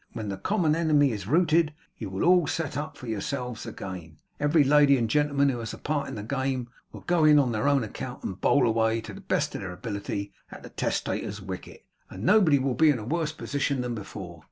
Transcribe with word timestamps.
When 0.13 0.29
the 0.29 0.37
common 0.37 0.75
enemy 0.75 1.11
is 1.11 1.27
routed, 1.27 1.75
you 1.95 2.09
will 2.09 2.23
all 2.23 2.47
set 2.47 2.75
up 2.75 2.97
for 2.97 3.05
yourselves 3.05 3.67
again; 3.67 4.17
every 4.39 4.63
lady 4.63 4.97
and 4.97 5.07
gentleman 5.07 5.49
who 5.49 5.59
has 5.59 5.75
a 5.75 5.77
part 5.77 6.07
in 6.07 6.15
the 6.15 6.23
game, 6.23 6.71
will 6.91 7.01
go 7.01 7.23
in 7.23 7.37
on 7.37 7.51
their 7.51 7.67
own 7.67 7.83
account 7.83 8.23
and 8.23 8.41
bowl 8.41 8.65
away, 8.65 8.99
to 9.01 9.13
the 9.13 9.21
best 9.21 9.53
of 9.53 9.61
their 9.61 9.71
ability, 9.71 10.33
at 10.49 10.63
the 10.63 10.69
testator's 10.69 11.39
wicket, 11.39 11.85
and 12.09 12.23
nobody 12.23 12.57
will 12.57 12.73
be 12.73 12.89
in 12.89 12.97
a 12.97 13.05
worse 13.05 13.31
position 13.31 13.81
than 13.81 13.93
before. 13.93 14.39